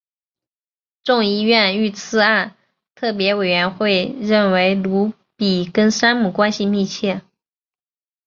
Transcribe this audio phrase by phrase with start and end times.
[1.03, 2.55] 众议院遇刺案
[2.95, 7.21] 特别委员会认为鲁比跟山姆关系密切。